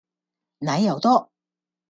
[0.57, 1.29] 奶油多